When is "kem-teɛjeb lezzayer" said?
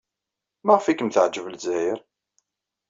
0.95-1.99